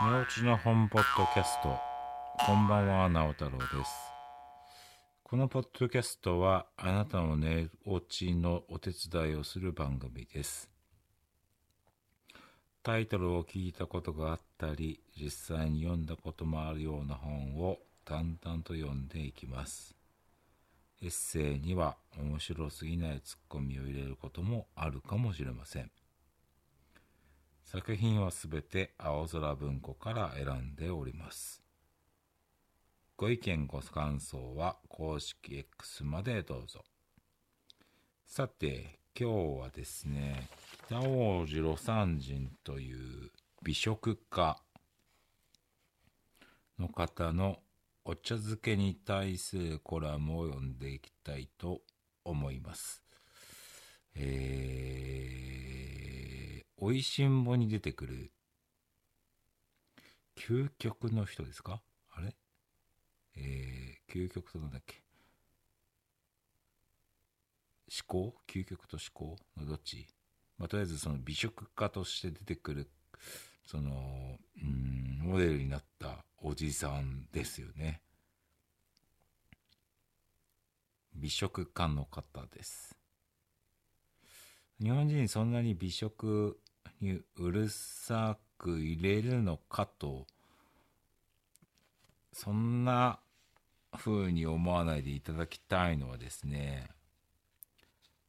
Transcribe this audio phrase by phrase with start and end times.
[0.00, 1.76] 寝落ちの本ポッドキャスト。
[2.46, 3.90] こんばんは直太郎です。
[5.24, 10.70] このポッドキャストはあなたの寝落ちのお手伝いをする番組です。
[12.84, 19.96] タイトルを聞いたことがあったり実際に読んだこともあるような本を淡々と読んでいきます。
[21.02, 25.90] エッセイには面白すぎないツッコミを入れることもあるかもしれません。
[27.70, 31.62] 作品はすべて青空文庫から選んでおります
[33.14, 36.82] ご意見ご感想は公式 X までどうぞ
[38.26, 40.48] さて今日はですね
[40.86, 43.30] 北王子魯山人という
[43.62, 44.58] 美食家
[46.78, 47.58] の方の
[48.06, 51.82] お茶漬けに対するコラムを読んでいきたいと
[52.24, 53.02] 思います。
[54.14, 56.07] えー、
[56.80, 58.30] おいしんぼに出てくる
[60.36, 61.82] 究極の人ですか？
[62.12, 62.36] あれ？
[63.36, 65.02] えー、究極となんだっけ？
[67.90, 68.34] 思考？
[68.46, 69.36] 究極と思考？
[69.56, 70.06] のどっち？
[70.56, 72.88] まあ、とりあえずその美食家として出てくる
[73.66, 78.02] そのうんモデルになったおじさんですよね。
[81.16, 82.94] 美食家の方です。
[84.80, 86.60] 日本人そんなに美食
[87.00, 90.26] にうるさく入れるのかと
[92.32, 93.18] そんな
[93.96, 96.88] 風に思わないでいただきたいのはですね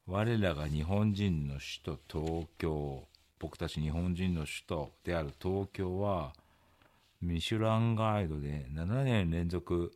[0.07, 3.07] 我らが日本人の首都東京
[3.39, 6.33] 僕たち日本人の首都である東京は
[7.21, 9.93] ミシュランガイドで7年連続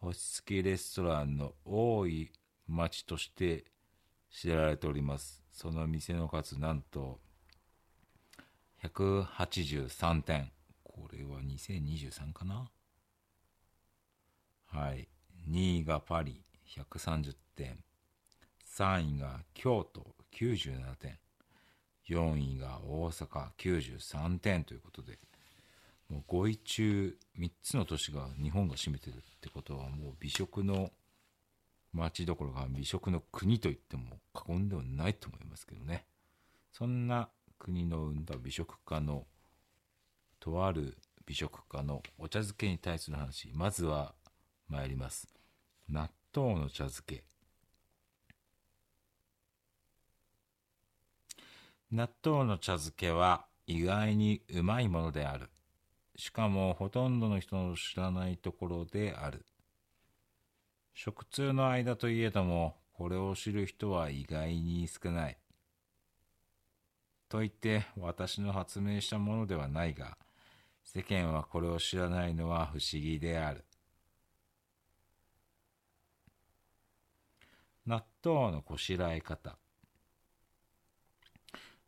[0.00, 2.30] 星付きレストランの多い
[2.68, 3.64] 町として
[4.30, 5.42] 知られております。
[5.52, 7.18] その店の数なんと
[8.88, 12.70] 183店これは2023かな？
[14.66, 15.08] はい。
[15.48, 17.78] 2位がパリ130点。
[18.76, 21.18] 3位が京都97点。
[22.08, 25.18] 4位が大阪93点ということで。
[26.08, 30.90] もう5位中3つの都市が日本が占めてるってことはもう美食の
[31.92, 36.06] 町どころか美食の国といっても過言ではないと思いますけどね。
[36.70, 39.26] そんな国の生んだ美食家の
[40.40, 40.96] とある
[41.26, 44.14] 美食家のお茶漬けに対する話まずは
[44.68, 45.28] 参ります
[45.88, 47.24] 納豆の茶漬け
[51.92, 55.50] 納豆の茶漬けは意外にうまいものである。
[56.16, 59.46] しかもほとんどの人の知らないところである。
[60.94, 65.38] 食通の間といえども、これを知る人は意外に少ない。
[67.28, 70.16] と言って私の発明したものではないが、
[70.84, 73.64] 世間はこれを知らないのは不思議である。
[77.86, 79.56] 納豆のこしらえ方。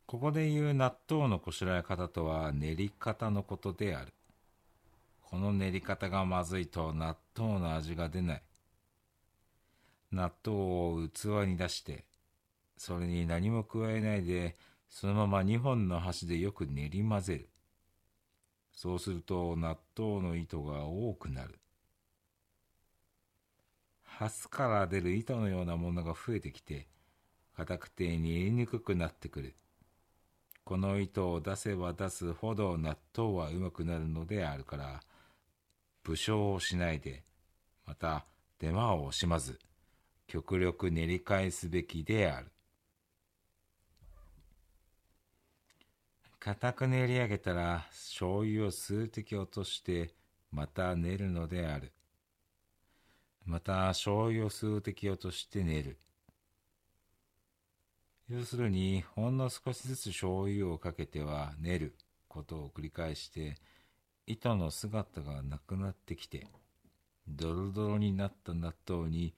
[0.05, 4.13] ここで言う納豆のこしらえ方とは練り方のことである。
[5.21, 8.43] この練り方がまずいと納豆の味が出ない。
[10.11, 12.05] 納豆を器に出して、
[12.77, 14.57] それに何も加えないで、
[14.89, 17.49] そのまま2本の箸でよく練り混ぜる。
[18.73, 21.59] そうすると納豆の糸が多くなる。
[24.03, 26.87] ハスから出る糸のようなものが増えてきて、
[27.55, 29.55] 硬くて煮えにくくなってくる。
[30.65, 35.01] この糸を出せば出すほど納豆はうまくなるのであるから、
[36.03, 37.23] 武将をしないで、
[37.85, 38.25] また
[38.59, 39.59] 手間を惜しまず、
[40.27, 42.51] 極力練り返すべきである。
[46.39, 50.13] 固く練り上げたら醤油を数滴落として
[50.51, 51.91] また練るのである。
[53.45, 55.99] また醤油を数滴落として練る。
[58.29, 61.95] 要するに、ほんの少しずつ醤油をかけては練る
[62.27, 63.55] ことを繰り返して、
[64.25, 66.47] 糸の姿がなくなってきて、
[67.27, 69.33] ドロドロになった納豆に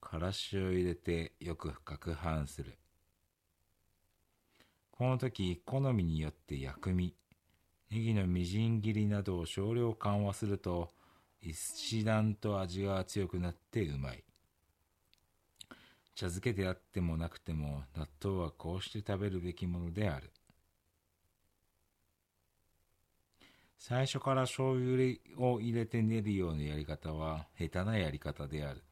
[0.00, 2.78] からしを入れてよく攪拌する。
[4.96, 7.14] この時、好みによって薬味、
[7.90, 10.90] ネギのみじん切りなどを少量緩和すると、
[11.42, 14.24] 一段と味が強くなってうまい。
[16.14, 20.30] 茶漬けであってもなくても納豆はこうして食べるべきものである。
[23.78, 28.82] 最初から醤油を入れて練るようなやり方は下手なやり方である。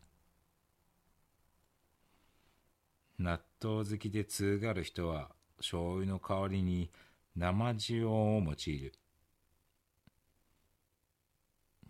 [3.18, 6.90] 納豆好きで通がる人は醤油の代わりに
[7.36, 8.92] 生塩を用いる。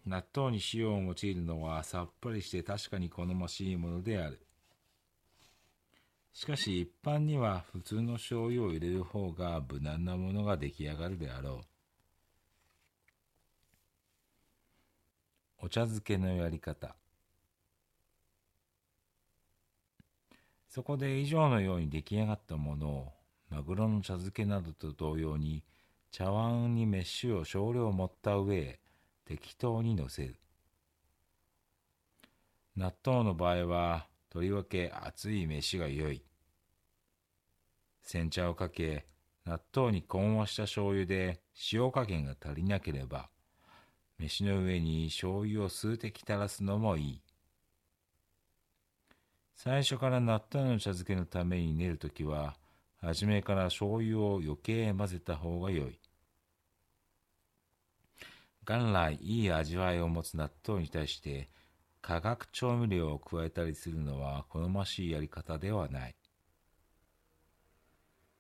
[0.07, 4.41] 納豆に塩を用いるのはさっぱりして確かに好ましいものである。
[6.35, 11.61] しかし一般には普通の醤油を入れる方が無難なものが出来上がるであろ
[15.61, 15.67] う。
[15.67, 16.97] お茶漬けのやり方。
[20.69, 23.14] そこで以上のように出来上がったものを
[23.55, 25.63] マグロの茶漬けなどと同様に
[26.11, 28.81] 茶碗に飯を少量盛った上へ
[29.25, 30.41] 適当にのせる。
[32.77, 36.25] 納豆の場合はとりわけ熱い飯が良い。
[38.03, 39.07] 煎茶をかけ、
[39.47, 41.41] 納豆に混和した醤油で
[41.73, 43.29] 塩加減が足りなければ、
[44.19, 47.23] 飯の上に醤油を数滴垂らすのもいい。
[49.55, 52.57] 最初から納豆の茶漬けのために練るときは、
[53.05, 56.01] 初めから醤油を余計混ぜた方が良い。
[58.67, 61.51] 元来いい味わいを持つ納豆に対して
[62.01, 66.15] 化学調味料を加えたりするのは好ましいやり方ではない。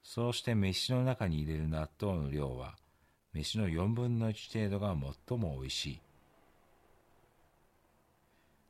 [0.02, 2.76] そうして飯の中に入れる納豆の量は、
[3.32, 4.94] 飯の4分の1程度が
[5.28, 6.00] 最も美味しい。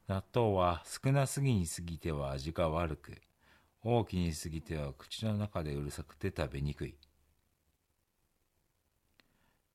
[0.06, 3.20] 納豆は少なすぎに過ぎては味が悪く、
[3.86, 6.96] 大きに過ぎては口の中でうるさくて食べにくい。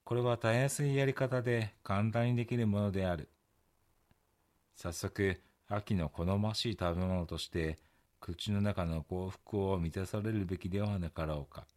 [0.03, 3.29] これはたやすいやり方で簡単にできるものである。
[4.75, 7.77] 早速、秋の好ましい食べ物として、
[8.19, 11.67] 口の中の幸福を満たされるべきではなかろうか。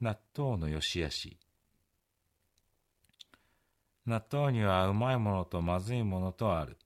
[0.00, 1.38] 納豆の良し悪し。
[4.04, 6.76] 納豆にはうまいものとまずいものとある。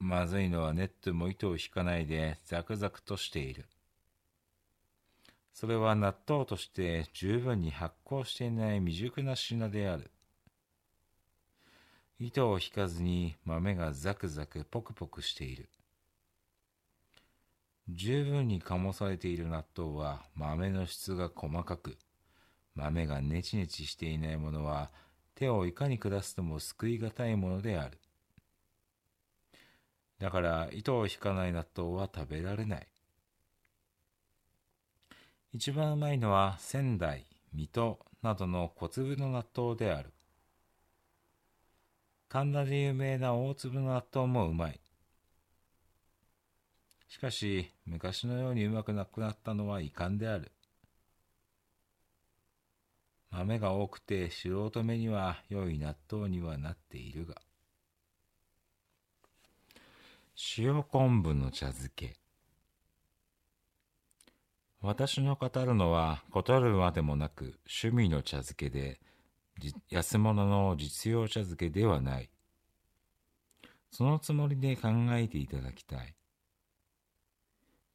[0.00, 3.66] まずいのはネットも糸を引かないでザクザクとしている。
[5.52, 10.10] それは納豆として十分に発酵していない未熟な品である。
[12.18, 15.68] 糸を引かずに豆がザクザクポクポクしている。
[17.90, 21.98] 十分に醸されている納豆は豆の質が細かく、
[22.74, 24.90] 豆がネチネチしていないものは
[25.34, 27.98] 手をいかに下すとも救いがたいものである。
[30.20, 32.86] だから糸を引かない納豆は食べられない。
[35.52, 40.12] 一番うまいのは仙台、水戸などの小粒の納豆である。
[42.28, 44.78] 神田で有名な大粒の納豆もうまい。
[47.08, 50.52] しかし、昔のようにうまくなくなったのは遺憾である。
[53.30, 57.36] 豆が多くて素人目には良い納豆にはなっているが。
[60.56, 62.16] 塩昆布の茶漬け。
[64.80, 69.00] 私の語るのは、断るまでもなく趣味の茶漬けで、
[69.90, 72.30] 安物の実用茶漬けではない。
[73.90, 76.14] そのつもりで考えていただきたい。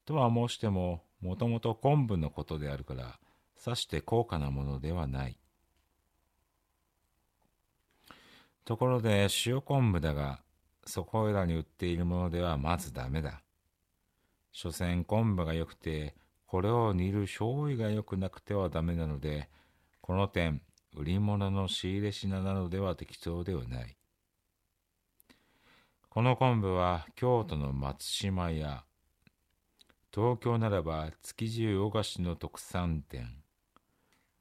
[0.06, 3.20] とは申しても、もともと昆布のことであるから、
[3.56, 5.40] さして高価なものではない。
[8.64, 10.45] ところで塩昆布だが、
[10.86, 13.42] そこらに売っているものではまずダメだ。
[14.52, 16.16] 所詮昆布が良くて、
[16.46, 19.50] これを煮る醤油が良くなくてはダメなので、
[20.02, 20.62] この点、
[20.96, 23.98] 売り物の仕入れ品なのでは適当ではない。
[26.10, 28.86] この昆布は京都の松島屋、
[30.14, 33.44] 東京ならば築地魚河岸の特産店、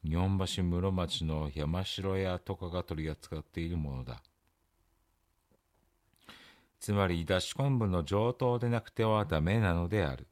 [0.04, 4.22] 日本橋室町の山城屋とかが取り扱っているものだ。
[6.84, 10.26] つまり、だし昆布の上等でなくてはダメなのである。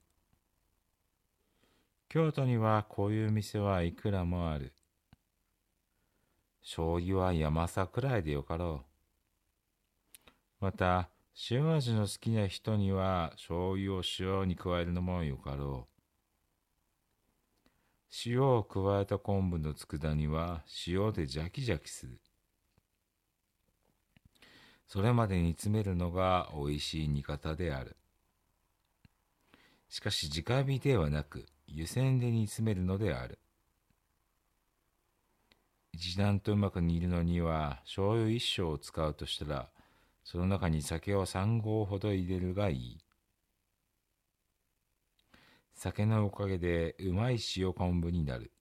[2.11, 4.75] 京都にはこういう店はいくらもある。
[6.61, 8.85] 醤油は山さくらいでよかろ
[10.27, 10.31] う。
[10.61, 11.09] また、
[11.51, 16.03] 塩味の好きな人には醤油を塩に加えるのもよかろう。
[18.27, 22.21] 塩を加えた昆布の佃煮は塩でジャキジャキする。
[24.87, 27.97] それまで煮詰めるのが美味しい煮方である。
[29.89, 33.39] しかし直火ではなく湯煎で煮詰めるのである。
[35.93, 39.69] 一段とうまく煮るのには醤油一升を使うとしたら、
[40.25, 42.99] その中に酒を三合ほど入れるがいい。
[45.75, 48.53] 酒のおかげでうまい塩昆布になる。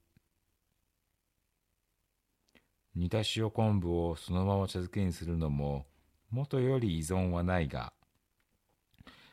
[2.96, 5.86] 煮た塩昆布をそのまま茶漬けにするのも
[6.31, 7.93] 元より依存はないが、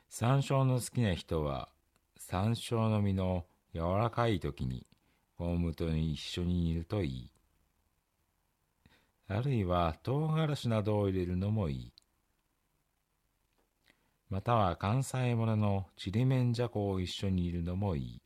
[0.09, 1.69] 山椒の好きな人は
[2.17, 4.87] 山椒の実の柔らかい時に
[5.37, 7.31] 昆布と一緒に煮るといい。
[9.29, 11.93] あるいは唐辛子などを入れるのもいい。
[14.29, 18.23] または関西もののちりめんじゃこを一緒に煮るのもいい。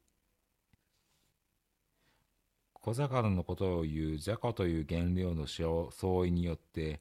[2.72, 7.00] 小魚のことを言うじゃこという原料の相違によって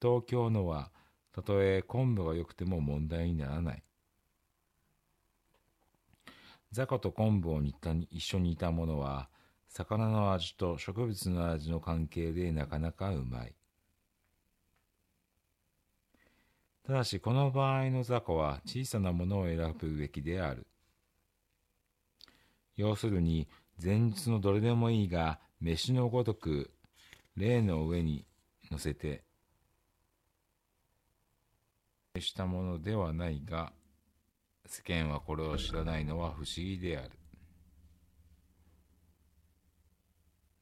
[0.00, 0.92] 東京のは
[1.38, 3.82] たとえ昆布が良くても問題にならない。
[6.72, 9.28] 雑魚と昆布を煮た一緒に煮たものは
[9.68, 13.54] 魚の味と植物の味の関係でなかなかうまい。
[16.84, 20.66] ただしこの場合の雑魚は小さなものを選ぶべきである。
[22.76, 23.46] 要するに
[23.80, 26.72] 前日のどれでもいいが飯のごとく
[27.36, 28.26] 例の上に
[28.72, 29.27] 乗せて
[32.20, 33.72] したものではないが
[34.66, 37.10] 世間はこれを知らないのは不思議である。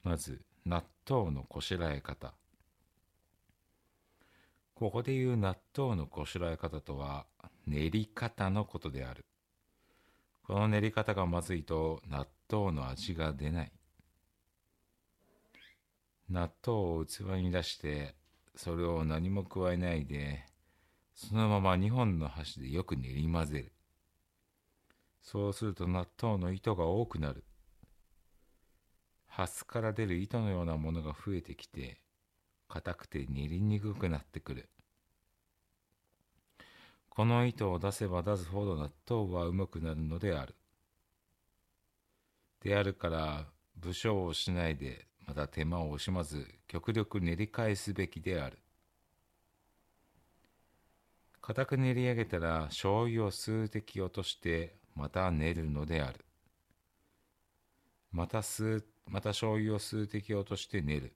[0.05, 2.33] まず納豆のこしらえ方。
[4.75, 7.27] ここでいう納豆のこしらえ方とは
[7.67, 9.25] 練り方のことである。
[10.45, 13.73] この練り方がまずいと納豆の味が出ない。
[16.31, 18.15] 納豆を器に出して
[18.55, 20.45] それを何も加えないで
[21.17, 23.73] そのまま2本の箸でよく練り混ぜる
[25.23, 27.43] そうすると納豆の糸が多くなる
[29.27, 32.01] ハスから出る糸のようなものが増えてきて
[32.69, 34.69] 硬くて練りにくくなってくる
[37.09, 40.55] この糸を出せば出すほど納豆はうまくなるのである。
[42.61, 43.47] であるから
[43.79, 48.59] 武将をしないでまた手間を惜しまず極力練り返すべきである。
[51.47, 56.25] 固く練り上げたら醤油を数滴落としてまた練るのである。
[58.11, 61.13] また数また醤油を数滴落として練る。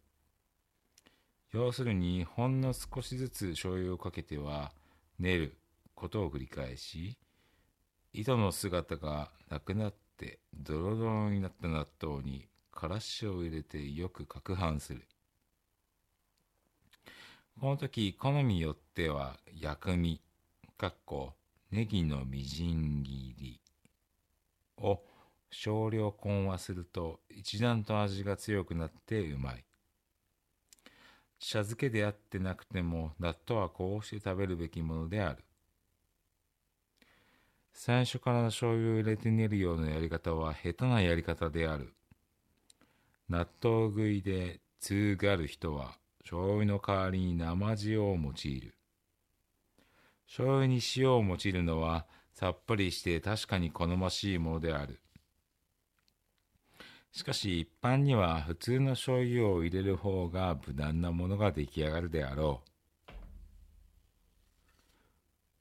[1.50, 4.70] 要するにほんの少しずつ醤油をかけては
[5.18, 5.56] 練る
[5.96, 7.18] ことを繰り返し
[8.12, 15.08] 糸の姿がなくなってドロドロになった納豆にからしを入れてよく攪拌する
[17.58, 20.20] この時好みによっては薬味
[20.76, 21.34] かっこ
[21.70, 23.60] ネギのみじん切り。
[24.78, 25.02] を
[25.50, 29.64] 少量混和すると一段と味が強くなってうまい。
[31.38, 35.44] 茶漬けであってなくても納豆はこうして食べるべきものである。
[37.72, 41.94] 最初から醤油を入れて練るようなやり方は下手なやり方である。
[43.28, 48.74] 納豆食いで通がる人は醤油の代わりに生塩を用いる。
[50.26, 55.00] 醤油に塩を用いるのはさっぱりして確かに好ましいものである。
[57.12, 62.62] しかし一般には普通の醤油を入れる方が無難なものが出来上がるであろ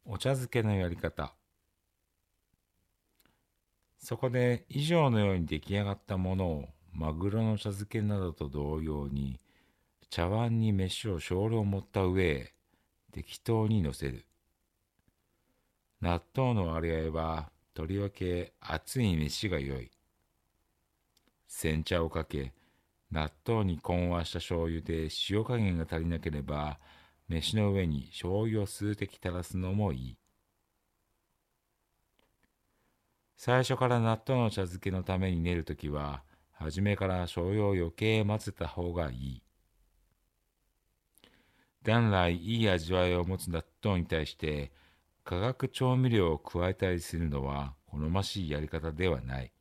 [0.05, 0.11] う。
[0.11, 1.33] お茶漬けのやり方。
[3.97, 9.39] そこで以上のように出来上がったものをマグロの茶漬けなどと同様に
[10.09, 12.53] 茶碗に飯を少量盛った上へ
[13.11, 14.25] 適当にのせる。
[16.01, 19.91] 納豆の割合はとりわけ熱い飯が良い。
[21.47, 22.53] 煎茶をかけ、
[23.11, 26.79] 納豆に混和した醤油で塩加減が足りなければ、
[27.27, 30.17] 飯の上に醤油を数滴垂らすのもいい。
[33.37, 39.43] 最初から納豆の茶漬けのために練るときは、初めから醤油を余計混ぜた方がいい。
[41.83, 44.71] 元来いい味わいを持つ納豆に対して
[45.23, 49.51] 化学調味料を加えたりするのは好ましいやり方ではない。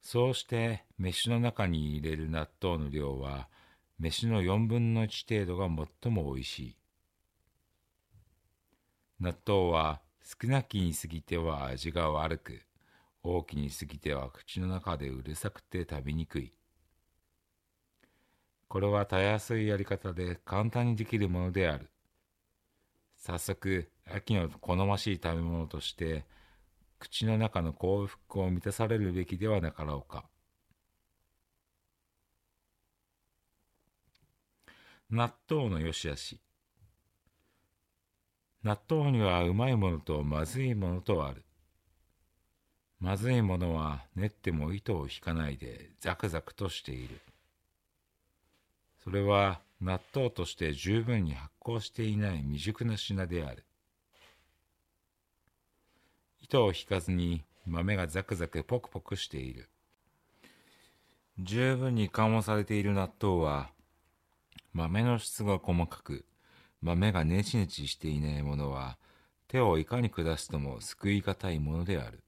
[0.00, 3.48] そうして飯の中に入れる納豆の量は
[3.98, 5.68] 飯の4分の1程度が
[6.02, 6.76] 最もおいしい。
[9.18, 12.62] 納豆は少なきに過ぎては味が悪く、
[13.22, 16.52] 大きに過ぎては口の中でうるさくて食べにくい。
[18.68, 21.90] これはたやすいやり方で簡単にできるものである。
[23.16, 26.24] 早速、秋の好ましい食べ物として、
[26.98, 30.24] 口の中の幸福を満たされるべきではなかろうか。
[35.10, 36.40] 納豆の良し悪し。
[38.64, 41.44] 納豆にはうまいものとまずいものとある。
[42.98, 47.20] まずいものは練っても糸を引かないでザクザクとしている。
[49.06, 53.64] それは納豆として十分に発酵していない未熟な品である。
[56.42, 59.68] 糸を引かずに豆がザクザクポクポクしている。
[61.38, 63.70] 十分に緩和されている納豆は
[64.72, 66.24] 豆の質が細かく
[66.82, 68.98] 豆がネチネチしていないものは
[69.46, 72.24] 手をいかに下すとも救い難いものである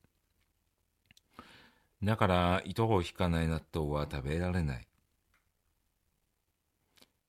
[2.05, 4.88] だから糸を引かない納豆は食べられない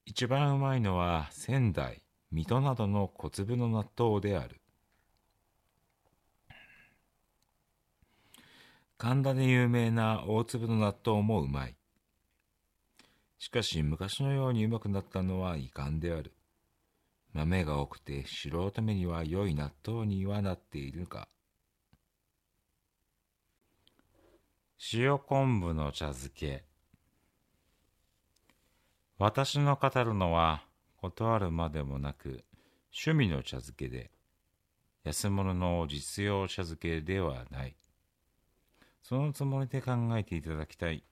[0.10, 2.02] 一番うまいのは仙台
[2.32, 4.60] 水戸などの小粒の納豆である。
[8.98, 11.76] 神田で有名な大粒の納豆もうまい。
[13.38, 16.34] しかし昔のようにうまくなったのは遺憾である。
[17.34, 21.28] 豆が多くて素人目には良い納豆にはなっているが。
[24.92, 26.69] 塩昆布の茶漬け。
[29.20, 30.64] 私の語るのは
[30.96, 32.46] 断るまでもなく
[33.06, 34.12] 趣味の茶漬けで
[35.04, 37.76] 安物の実用茶漬けではない。
[39.04, 41.04] そのつもりで考えていただきたい。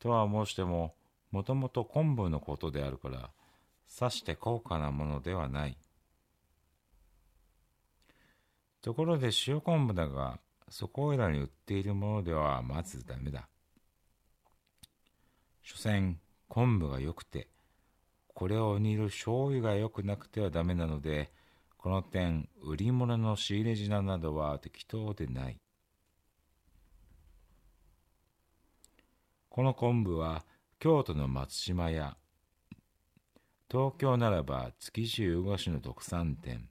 [0.00, 0.96] とは申しても
[1.30, 3.30] もともと昆布のことであるから
[3.86, 5.78] さして高価なものではない。
[8.82, 13.48] ところで塩昆布だがそこいらに売っているものではまずダメだ。
[15.62, 16.18] 所詮
[16.54, 17.48] 昆布が良くて
[18.32, 21.32] これを煮る醤油が良くなくてはダメなので
[21.76, 25.58] この点売り物の仕入れ品などは適当でない。
[29.48, 30.44] この昆布は
[30.78, 32.16] 京都の松島屋
[33.68, 36.68] 東京ならば築地魚河岸の特産店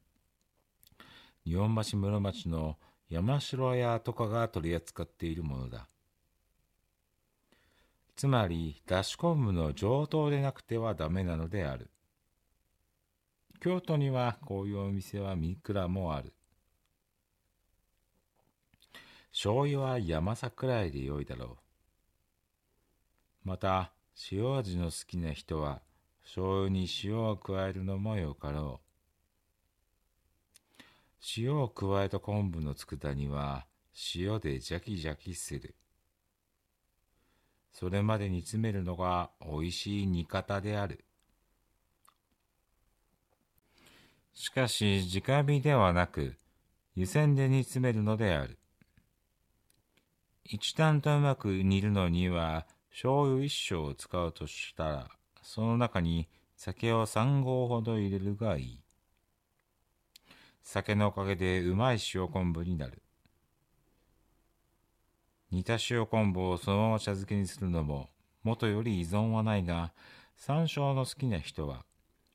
[1.46, 2.78] 日本橋室町の
[3.10, 5.90] 山城屋とかが取り扱っているものだ。
[8.16, 11.90] つまりだし昆布の上等でなくてはダメなのである。
[13.60, 16.34] 京都にはこういうお店は三倉もある。
[19.32, 21.58] 醤油は山桜井でよいだろ
[23.46, 23.50] う。
[23.50, 23.92] また
[24.32, 25.82] 塩味の好きな人は
[26.24, 28.84] 醤油に塩を加えるのもよかろう。
[31.38, 33.66] 塩を加えた昆布の佃煮は
[34.16, 35.76] 塩でジャキジャキする。
[37.74, 41.04] それまで煮詰めるのがおいしい煮方である。
[44.34, 46.36] しかし、直火ではなく、
[46.96, 48.58] 湯煎で煮詰めるのである。
[50.44, 58.84] 一段とうまく煮るのには、醤油一升を使うとしたら、その中に酒を三合ほど入れるがいい。
[60.64, 63.03] 酒のおかげでうまい塩昆布になる。
[65.54, 68.10] 煮た塩昆布をそのまま茶漬けにするのも、
[68.42, 69.94] 元より依存はないが、
[70.36, 71.86] 山椒の好きな人は、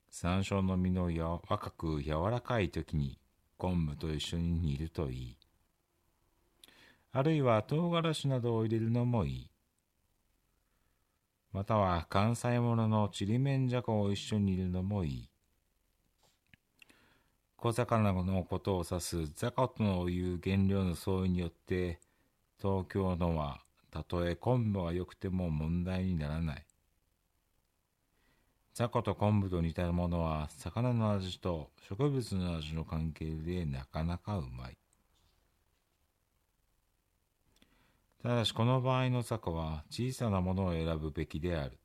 [0.08, 3.18] 山椒の実のや若く柔らかい時に
[3.56, 5.36] 昆布と一緒に煮るといい。
[7.10, 9.50] あるいは唐辛子などを入れるのもいい。
[11.52, 15.28] または関西もののちりめんじゃこを一緒に煮るのもいい。
[17.56, 21.98] 小魚のことを指す雑魚という原料の相違によって
[22.60, 26.64] 東京のはたとえ昆布が良くても問題にならない。
[28.74, 34.76] 雑魚と昆布と似たものは魚の味と植物の味の関係でなかなかうまい。
[38.22, 41.78] ただしこの場合の雑魚は小さなものを選ぶべきである。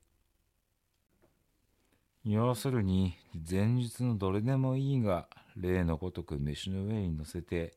[2.26, 3.16] 要するに
[3.50, 7.76] 前日のどれでもいいが例のごとく飯の上に乗せて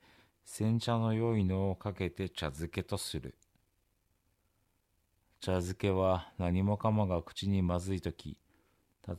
[0.49, 3.35] 煎茶の良いのをかけて茶漬けとする。
[5.41, 8.39] 茶漬けは何もかもが口にまずい時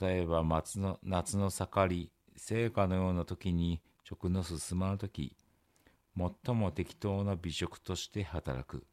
[0.01, 5.35] 例えば夏の夏の盛り成果のような時に食の進まぬ時
[6.17, 8.87] 最も適当な美食として働く。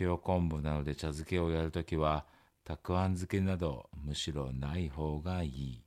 [0.00, 2.24] 塩昆布などで茶漬けをやるときは
[2.64, 5.84] たくあん漬けなどむしろない方がいい。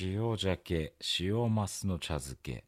[0.00, 2.64] 塩鮭、塩マスの茶漬け。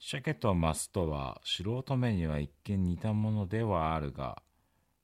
[0.00, 4.42] 鮭とマスとは素人目には一見似たものではあるが、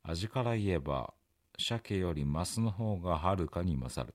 [0.03, 1.15] 味から言えば
[1.59, 4.15] 鮭よりマスの方がはるかに勝る。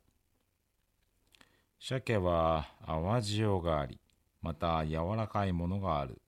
[1.80, 4.02] 鮭は淡塩があり、
[4.42, 6.22] また柔らかいものがある。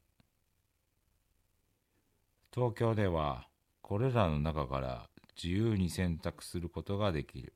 [2.53, 3.49] 東京では
[3.81, 7.53] これらの中から自由に選択することができる。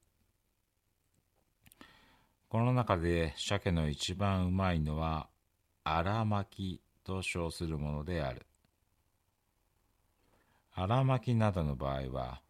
[2.50, 5.28] この中で鮭の一番うまいのは
[5.84, 8.46] 荒巻きと称するものである。
[10.74, 12.42] 荒巻きなどの場合は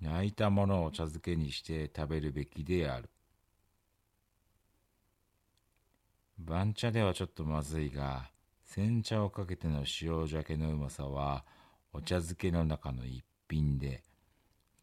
[0.00, 3.10] 焼いたものを茶漬けにして食べるべきである。
[6.38, 8.30] 番茶ではちょっとまずいが
[8.64, 11.44] 煎茶をかけての塩鮭のうまさは
[11.92, 14.04] お茶漬けの中の一品で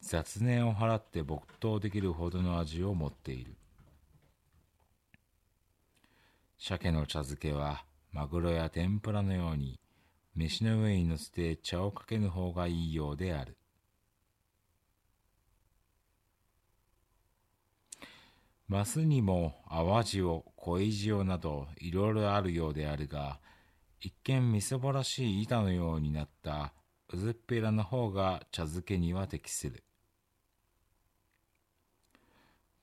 [0.02, 3.57] 雑念を払って没頭できるほどの味を持っている。
[6.58, 9.80] 鮭の茶漬けはマグロや天ぷらのように
[10.36, 13.58] 飯の上に乗せて茶をかけぬ方がいいようである
[18.68, 23.40] マスにも淡塩、濃い塩などいろいろあるようであるが、
[24.02, 26.74] 一見みそぼらしい板のようになった
[27.14, 29.86] うずっぺらの方が茶漬けには適する。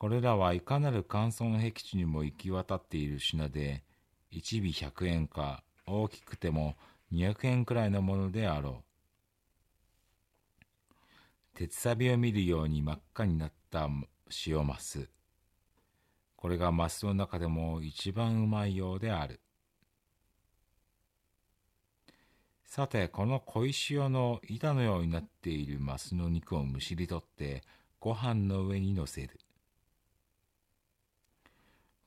[0.04, 3.84] これらはいかなる乾燥の僻地にも行き渡っている品で、
[4.30, 6.76] 一尾百円か大きくても
[7.10, 8.84] 二百円くらいのものであろ
[10.60, 10.64] う。
[11.54, 13.88] 鉄サビを見るように真っ赤になった
[14.46, 15.08] 塩マス。
[16.36, 19.40] これがマスの中でも一番うまいようである。
[22.66, 27.62] さて、この小石塩の板のようになっているマスの肉をむしり取って
[27.98, 29.40] ご飯の上に乗せる。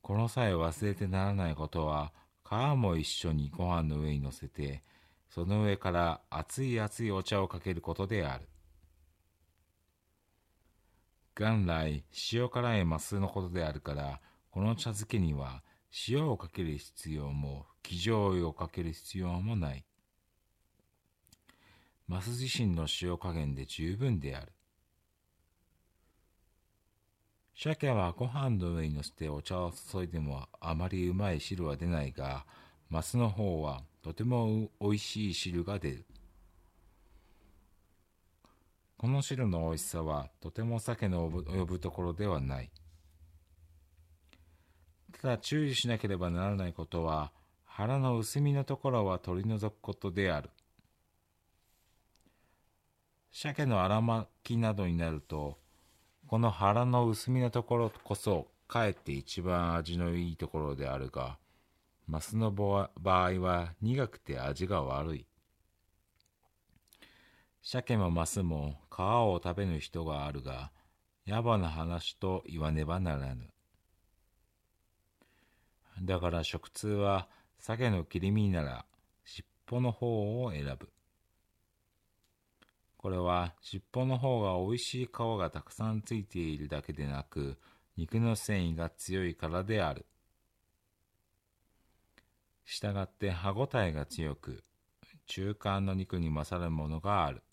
[0.07, 2.13] この際忘れてならないことは、
[2.45, 4.81] 皮も一緒にご飯の上に乗せて、
[5.27, 8.47] その上から熱い熱いお茶をかけることである。
[11.35, 15.61] 元来、塩辛いマスのことであるから、この茶漬けには
[16.07, 19.83] 塩をかける必要も、生醤油をかける必要もない。
[22.07, 24.53] マス自身の塩加減で十分である。
[27.59, 32.45] 鮭はご飯の上に乗せてお茶を注いでもあまりうまい汁は出ないが、
[32.91, 36.05] マスの方はとてもおいしい汁が出る。
[38.95, 42.69] この汁のおいしさはとても鮭の及ぶところではない。
[45.19, 47.31] ただ注意しなければならないことは、
[47.65, 50.51] 腹の薄みのところは取り除くことである。
[53.31, 55.57] 鮭の荒巻きなどになると、
[56.27, 61.37] この腹の薄みのところこそ、かえって一番味のいいところであるが、
[62.05, 65.25] マスの場合は苦くて味が悪い。
[67.61, 70.71] 鮭もマスも皮を食べぬ人があるが、
[71.25, 73.49] 野暮な話と言わねばならぬ。
[76.01, 78.85] だから食通は鮭の切り身なら
[79.23, 80.89] 尻尾の方を選ぶ。
[83.07, 87.57] これは尻尾の方が美味しい皮がたくさんついているだけでなく、
[87.95, 90.05] 肉の繊維が強いからである。
[92.65, 94.61] したがって歯ごたえが強く、
[95.25, 97.43] 中間の肉に勝るものがある。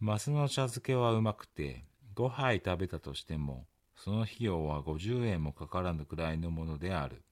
[0.00, 1.84] マスの茶漬けはうまくて、
[2.14, 7.22] 5杯食べたとしても、その費用は50円もかからぬくらいのものである。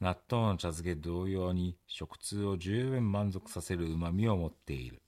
[0.00, 5.00] 納豆の茶漬け同様に食通を十分満足させる旨味を持っている。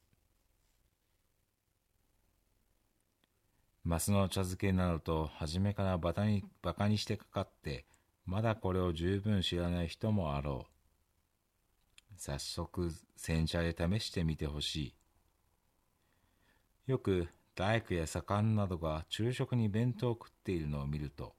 [3.85, 7.85] マスの茶漬けなどと初めからバカにバカにしてかかって、
[8.25, 12.15] まだこれを十分知らない人もあろう。
[12.17, 14.95] 早速、煎茶で試してみてほしい。
[16.87, 21.35] よく大工や盛んなどが昼食に弁当を食っているのを見ると、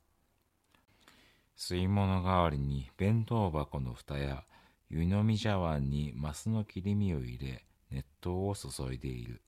[1.58, 4.44] 吸い物代わりに弁当箱の蓋や
[4.90, 9.42] 湯飲み茶碗にマスの切り身を入れ、熱湯を注いでいる。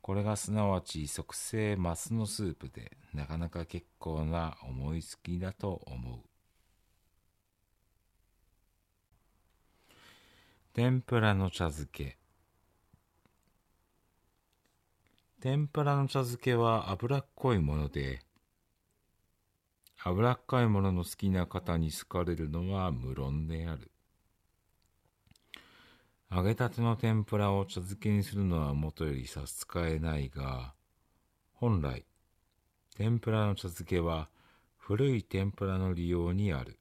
[0.00, 6.20] これがすなわち即成マスのスープで、なかなか結構な思いつきだと思う。
[10.72, 12.18] 天ぷらの茶漬け。
[15.40, 18.25] 天ぷらの茶漬けは脂っこいもので、
[20.08, 23.90] 脂っこいものの好きな方に好かれるのは無論である。
[26.30, 30.74] 揚げたての天ぷらを茶漬けにするのはもとより差し支えないが、
[31.54, 32.06] 本来、
[32.96, 34.28] 天ぷらの茶漬けは
[34.76, 36.78] 古い天ぷらの利用にある。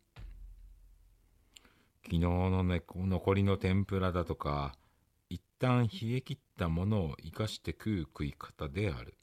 [2.04, 4.78] 昨日の、ね、残りの天ぷらだとか、
[5.32, 9.18] 一旦冷え切ったものを生かして食う食い方である。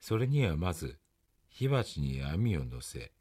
[0.00, 0.98] それにはまず、
[1.58, 3.12] 火鉢に網を乗せ、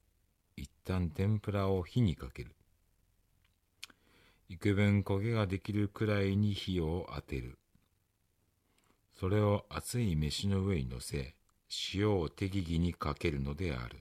[0.58, 2.52] 一旦天ぷらを火にかける。
[4.50, 7.58] 幾分焦げができるくらいに火を当てる。
[9.18, 11.34] それを熱い飯の上に乗せ、
[11.94, 14.00] 塩を適宜にかけるのである。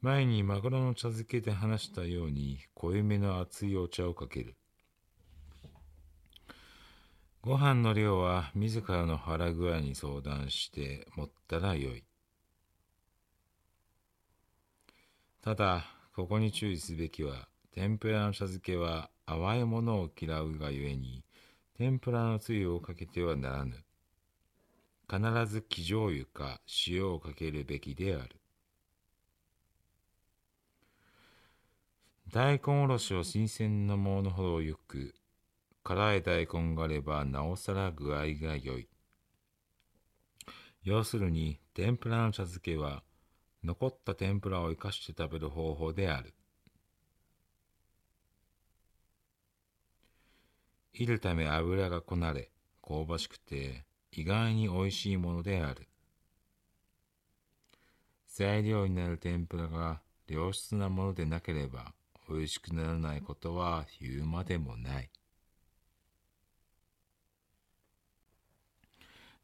[0.00, 4.56] 前にマグロの茶漬けで話したように濃いめの熱いお茶をかける。
[7.42, 12.04] ご飯の量は自らの腹具合に相談して持ったらよい。
[15.40, 21.24] ただ、ここに注意すべきは、天ぷらの茶漬けは淡いものを嫌うがゆえに、
[21.78, 23.74] 天ぷらのつゆをかけてはならぬ。
[25.08, 28.36] 必ず生醤油か塩をかけるべきである。
[32.30, 35.14] 大根おろしを新鮮なものほどよく、
[35.90, 38.88] 辛い大根があればなおさら具合が良い。
[40.84, 43.02] 要するに、天ぷらの茶漬けは、
[43.64, 46.32] 残った天ぷらを生かして食べる方法である。
[50.92, 52.52] いるため油がこなれ、
[52.86, 55.88] 香ばしくて、意外に美味しいものである。
[58.28, 61.92] 材料になる天ぷらが良質なものでなければ、
[62.28, 65.10] 美味しくならないことは言うまでもない。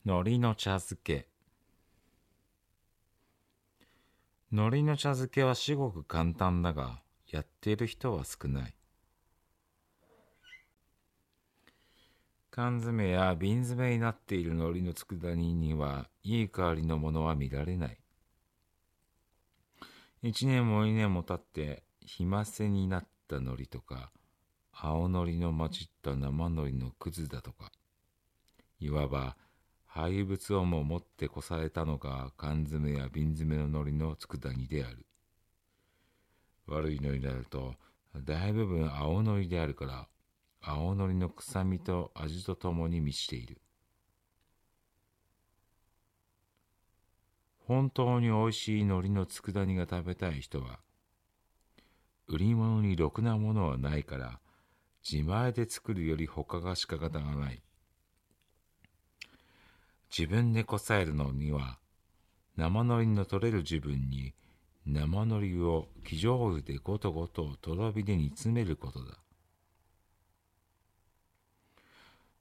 [0.09, 1.27] 海苔の茶漬け
[4.53, 8.75] 海苔の茶漬けは至極簡単だが、やっている人は少ない。
[12.53, 17.99] 缶詰や瓶詰になっている海苔の佃煮にはいい香りのものは見られない。
[20.23, 24.13] 一年も二年も経ってひませになった海苔とか、
[24.71, 27.73] 青のりの混じった生海苔のくずだとか、
[28.79, 29.37] いわば
[29.97, 35.07] 廃物をも持ってこされたのが缶詰や瓶詰の海苔の佃煮である。
[36.67, 37.77] 悪いのになると、
[38.15, 40.07] 大部分青のりであるから、
[40.61, 43.59] 青のりの臭みと味とともに満ちている。
[47.67, 50.81] 本当においしい海苔の佃煮が食べたい人は、
[52.27, 54.41] 売り物にろくなものはないから、
[55.11, 57.63] 自前で作るより他が仕方がない。
[60.19, 61.79] 自分でこさえるのには、
[62.57, 64.33] 生海苔の取れる自分に
[64.87, 69.19] 生海苔を生醤油でごとごととろ火で煮詰めることだ。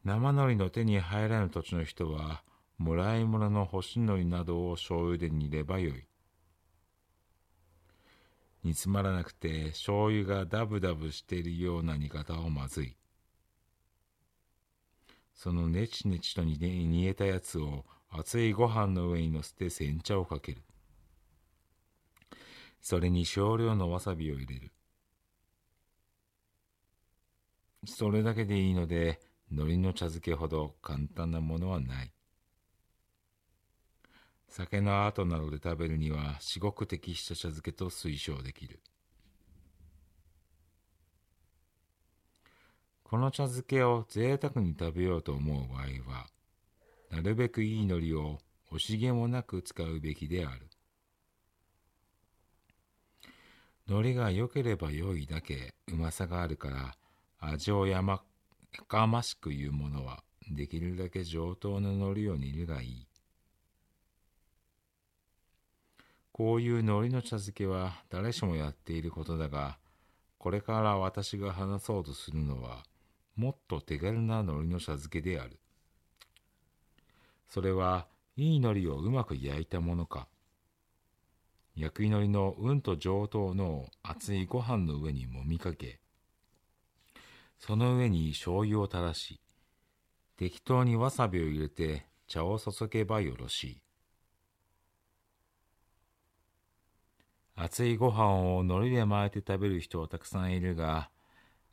[0.05, 2.43] 生海苔の手に入らぬ土地の人は、
[2.77, 6.07] もらい物の干し海苔などを醤油で煮ればよい。
[8.63, 12.95] 煮詰まらなくて醤油がダブダブしているような煮方はまずい。
[15.35, 20.63] そのネチネチと煮えたやつを熱いご飯の上に乗せて煎茶をかける。
[22.81, 24.71] それに少量のわさびを入れる。
[27.85, 29.19] それだけでいいので、
[29.51, 32.11] 海苔の茶漬けほど簡単なものはない。
[34.47, 38.79] 酒の後などで食べるには至極適した茶漬けと推奨できる。
[43.07, 46.27] この茶漬けを贅沢に食べようと思う場合は、
[47.11, 48.39] なるべくいい海苔を
[48.71, 50.67] 惜しげもなく使うべきである。
[53.87, 56.95] 海苔が良ければ良いだけうまさがあるから、
[57.39, 58.23] 味をやま
[58.87, 63.07] かましく言うものは、できるだけ上等の海苔を煮るがいい。
[66.31, 69.77] こういう海苔の茶漬けは誰しもやっていることだが、
[70.39, 72.83] これから私が話そうとするのは、
[73.35, 75.59] もっと手軽な海苔の茶漬けである。
[77.49, 80.27] それは、いい海苔をうまく焼いたものか、
[81.75, 85.99] 焼き海苔のうんと上等の熱いご飯の上にもみかけ、
[87.59, 89.41] その上に醤油を垂らし、
[90.37, 93.81] 適当にわさびを入れて茶を注げばよろしい。
[97.55, 101.09] 熱いご飯を海苔で巻いて食べる人はたくさんいるが、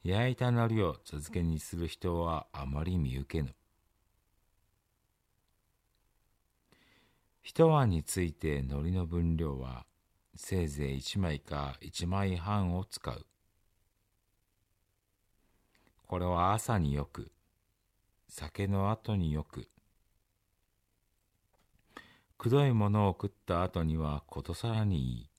[0.05, 3.55] 焼いた海苔を茶漬けにする人はあまり見受けぬ。
[7.43, 9.87] 一碗について海苔の分量は、
[10.35, 13.27] せいぜい一枚か一枚半を使う。
[16.09, 17.31] これは朝によく、
[18.29, 19.69] 酒の後によく、
[22.38, 25.32] くどいものを食った後にはことさらにいい。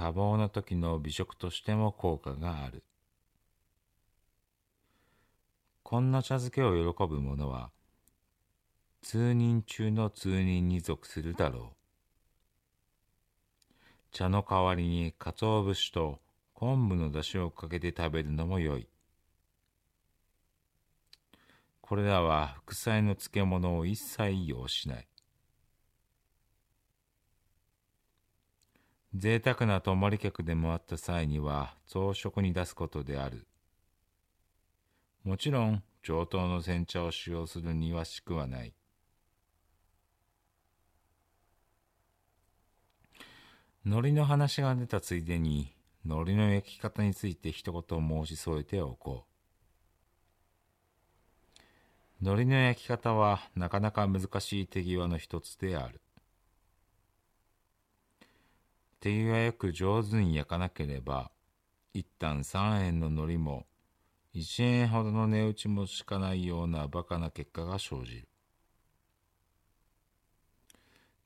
[0.00, 2.82] 多忙な時の美食としても効果がある。
[5.82, 7.70] こんな茶漬けを喜ぶ者は、
[9.02, 11.76] 通人中の通人に属するだろう。
[14.10, 16.18] 茶の代わりに鰹節と
[16.54, 18.88] 昆布の出汁をかけて食べるのもよい。
[21.82, 25.09] これらは副菜の漬物を一切要しない。
[29.14, 33.46] 贅沢な泊まり客でもあった際には朝食に出すことである。
[35.24, 38.72] もちろん上等の煎茶を使用するにはしくはない。
[43.84, 49.30] 海苔の話が出たついでに海苔の焼き方について一言申し添えておこう。
[52.22, 56.00] 海苔の焼き方はなかなか難しい手際の一つである。
[59.00, 61.30] 手際よく上手に焼かなければ
[61.94, 63.66] 一旦3円の海苔も
[64.34, 68.28] 1円ほどの値打ちもしかないようなバカな結果が生じる。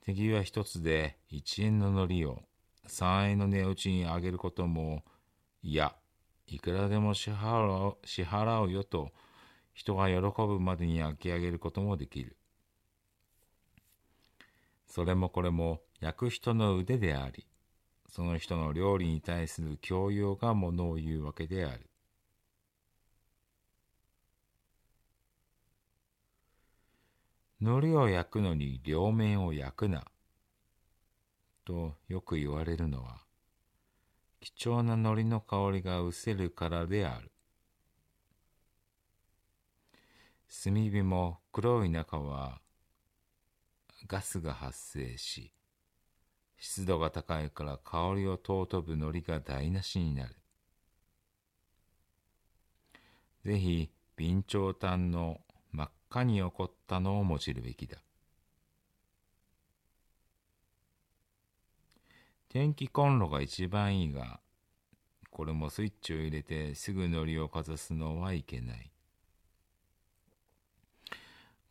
[0.03, 2.43] 手際一つで1円の海苔を
[2.87, 5.03] 3円の値打ちに上げることも
[5.63, 5.97] いや
[6.47, 9.11] いくらでも支払う支払うよと
[9.73, 12.37] 人が喜ぶまでに焼き上げることもできる。
[14.87, 17.45] それもこれも焼く人の腕であり
[18.15, 21.91] その人の料理に対する教養がものを言うわけである。
[27.61, 30.05] 海苔を焼くのに両面を焼くな
[31.65, 33.19] とよく言われるのは
[34.39, 37.33] 貴重な海苔の香りが失せるからである。
[40.63, 42.61] 炭火も黒い中は
[44.07, 45.53] ガスが発生し
[46.59, 50.35] 湿度が高いから香りを尊ぶ海苔が台無しになる。
[53.45, 55.41] ぜひ備長炭の
[55.73, 57.99] 真っ赤に起こったのを用いるべきだ。
[62.49, 64.41] 電気コンロが一番いいが
[65.31, 68.94] これもスイッチを入れてすぐ海苔をかざすのはいけない。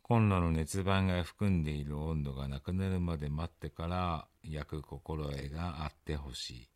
[0.06, 6.68] コンロの熱板が含んでいる温度がなくなるまで待ってから焼く心得があってほしい。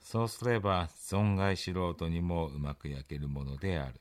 [0.00, 4.00] そうすれば存外素人にもうまく焼けるものである。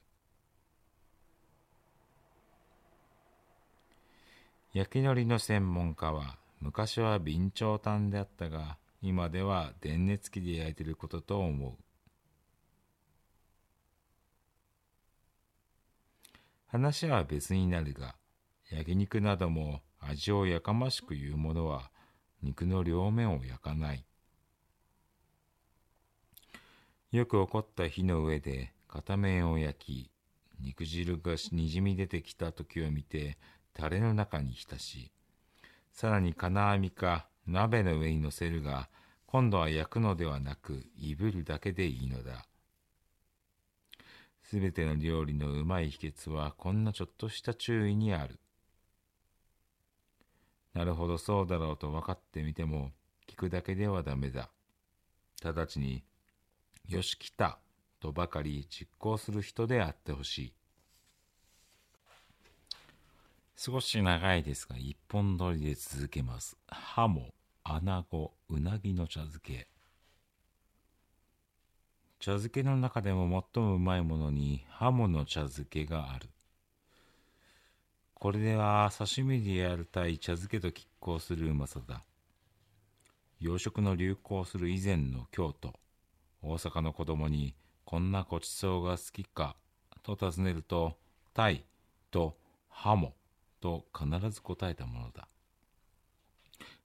[4.73, 11.90] 焼き海苔の専門家は昔は備長炭であったが今では電熱器で焼いていることと思う。
[16.71, 18.15] 話は別になるが
[18.71, 21.91] 焼肉なども味をやかましく言うものは
[22.41, 24.05] 肉の両面を焼かない。
[27.11, 30.11] よく起こった火の上で片面を焼き
[30.61, 33.37] 肉汁がにじみ出てきた時を見て
[33.73, 35.11] タレの中に浸し
[35.91, 38.87] さらに金網か鍋の上に乗せるが
[39.25, 42.45] 今度は焼くのではなくいぶるだけでいいのだ。
[44.51, 48.37] すべての料理のうまい秘訣はこんなちょっとした注意にある。
[50.73, 52.91] なるほどそうだろうと分かってみても
[53.29, 54.49] 聞くだけではダメだ。
[55.41, 56.03] 直ちに、
[56.89, 57.59] よし来た
[58.01, 60.53] とばかり実行する人であってほしい。
[63.55, 66.57] 少し長いですが一本取りで続けます。
[66.67, 67.33] ハモ、
[67.63, 69.70] アナゴ、ウナギの茶漬け。
[72.21, 76.29] 茶漬けの中でも最もうまいものにハモの茶漬けがある。
[78.13, 82.03] これでは刺身でやりたい茶漬けと拮抗するうまさだ。
[83.39, 85.73] 洋食の流行する以前の京都、
[86.43, 87.55] 大阪の子供に
[87.85, 89.55] こんなごちそうが好きか
[90.03, 90.99] と尋ねると、
[91.33, 91.65] タイ
[92.11, 92.37] と
[92.69, 93.15] ハモ
[93.61, 95.27] と必ず答えたものだ。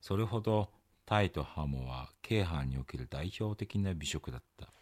[0.01, 0.71] それほど
[1.05, 4.73] タイとハモは京阪における代表的な美食だった。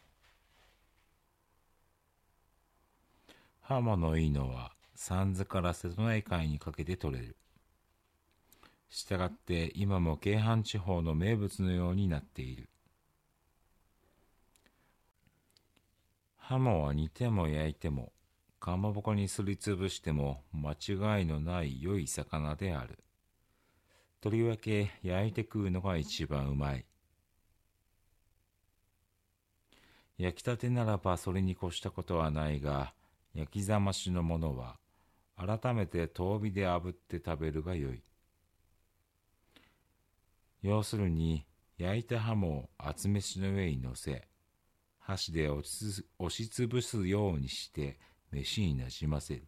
[3.66, 7.34] ハモのいいのは三途から瀬戸内海にかけて取れる。
[8.90, 12.68] したがって今も京阪地方の名物のようになっている。
[16.36, 18.12] ハモは煮ても焼いても、
[18.60, 22.98] かまぼこにすりつぶしても間違いのない良い魚である。
[24.20, 26.84] とりわけ焼いて食うのが一番うまい。
[30.18, 32.92] 焼きたてならばそれに越したことはないが、
[33.34, 34.78] 焼きざましのものは
[35.36, 38.02] 改めて遠火で炙って食べるがよい。
[40.62, 41.44] 要するに
[41.76, 44.28] 焼いたハモを厚飯の上に乗せ
[45.00, 45.62] 箸で押
[46.30, 47.98] しつぶすようにして
[48.30, 49.46] 飯になじませる。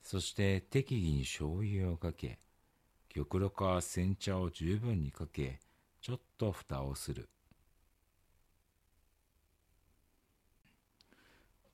[0.00, 2.38] そして適宜に醤油をかけ
[3.12, 5.60] 玉露か煎茶を十分にかけ
[6.00, 7.28] ちょっと蓋をする。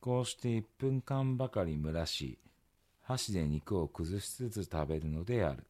[0.05, 2.39] こうして1分間ばかり蒸らし、
[3.05, 5.65] 箸で肉を崩しつつ食べるのである。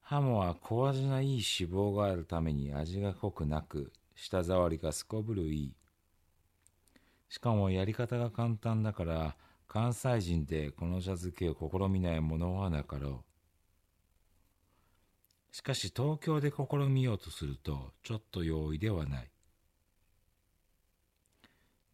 [0.00, 5.72] ハモは小味ないい脂肪があるために味が濃くなく、舌触りがすこぶるいい。
[7.28, 9.36] しかもやり方が簡単だから、
[9.68, 13.22] 関西人でこの茶漬けを試みないものはなかろ
[15.52, 15.54] う。
[15.54, 19.32] しかし東京で試みようとすると、ちょっと容易ではない。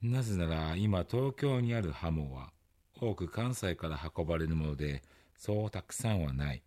[0.01, 2.53] なぜなら今東京にあるハモは
[3.01, 5.03] 多く関西から運ばれるもので
[5.36, 6.62] そうたくさんはない。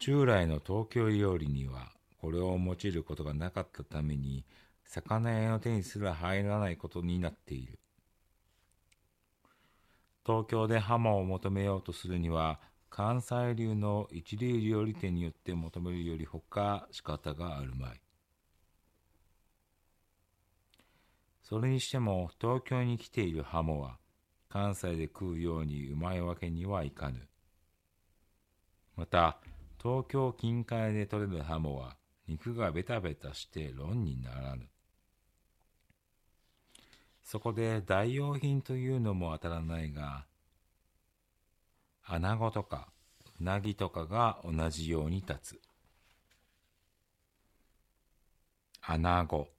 [0.00, 4.44] 従来の東京料理にはこれを用いることがなかったために
[4.84, 7.78] 魚屋の手にすら入らないことになっている。
[10.26, 12.58] 東京でハモを求めようとするには
[12.90, 18.05] 関西流の一流料理店によって求めるよりほか仕方があるまい。
[21.48, 23.98] それにしても東京に来ているハモは
[24.48, 27.28] 関西で食うようにうまいわけにはいかぬ。
[28.96, 29.38] また
[29.80, 34.66] 東京近海で取れるハモは肉がベタベタして論にならぬ。
[37.22, 40.26] そこで代用品というのも当たらないが、
[42.02, 42.88] 穴子とか
[43.40, 45.60] うなぎとかが同じように立つ。
[48.82, 49.55] 穴子。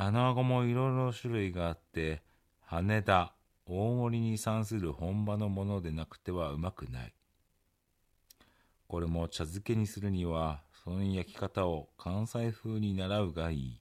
[0.00, 2.22] 穴子もいろいろ種類があって、
[2.60, 3.34] 羽田、
[3.66, 7.14] 大盛りに産する本場のものでなくてはうまくない。
[8.86, 13.80] これも茶漬けにするには、その焼き方を関西風に習うがいい。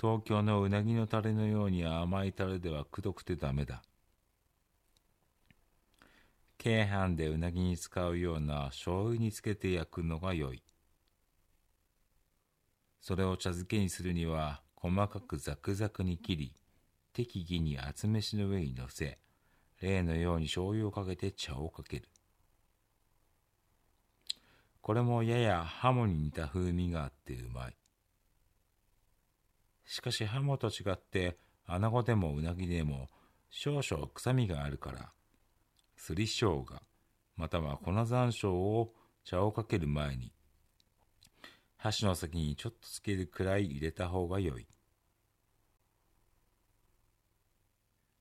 [0.00, 3.82] 東京のうなぎのタレのように甘いタレではくどくてダメだ。
[6.58, 10.62] 京阪でうなぎに使うような醤油につけて焼くのが良い。
[13.00, 16.52] それを茶漬けにするには細かくザクザクに切り
[17.12, 19.18] 適宜に厚飯の上に乗せ
[19.80, 22.08] 例のように醤油をかけて茶をかける。
[24.80, 27.76] これもややハモに似た風味があってうまい。
[29.84, 33.08] しかしハモと違って穴子でもうなぎでも
[33.50, 35.12] 少々臭みがあるから
[35.96, 36.66] すり生姜
[37.36, 38.92] または粉山椒を
[39.24, 40.32] 茶をかける前に
[41.78, 44.66] 箸の先にちょっとつけるくらい入れた方が良い。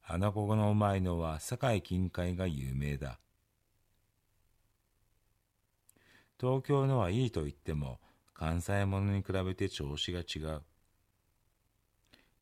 [0.04, 3.20] 穴子のうまいのは堺近海が有名だ。
[6.40, 8.00] 東京のはいいと言っても
[8.36, 10.62] 関西ものに比べて調子が違う。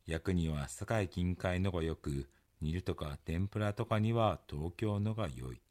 [0.06, 2.28] 焼くには堺近海のがよく、
[2.60, 5.62] 煮るとか天ぷらとかには東京のが良い。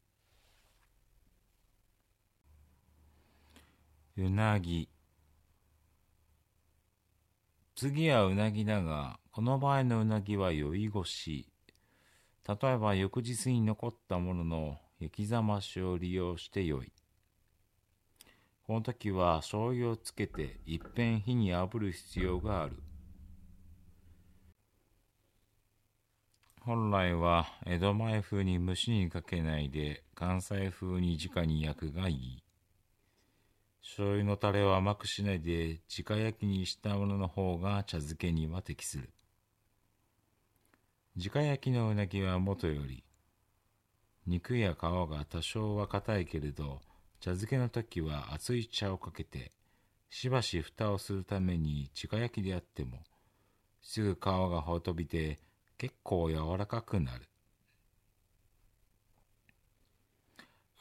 [4.18, 4.88] うなぎ
[7.76, 11.46] 次はうなぎだが、この場合のうなぎは酔い腰。
[12.48, 16.90] 例えば翌日に残ったものの焼きざましを利用してよい。
[18.66, 22.82] この時は醤油をつけていっぺん火に炙る必要がある。
[26.62, 32.45] 本来は江戸前風に蒸しにかけないで関西風に直に焼くがいい。
[33.88, 39.10] 醤油のタレを甘くしないで直焼きにしたものの方が茶漬けには適する。
[41.16, 43.04] 直焼きのうなぎはもとより、
[44.26, 46.80] 肉や皮が多少は硬いけれど、
[47.20, 49.52] 茶漬けの時は熱い茶をかけて、
[50.10, 53.04] しばし蓋をするために直焼きであっても、
[53.82, 55.38] すぐ皮がほとびて
[55.78, 57.28] 結構柔らかくなる。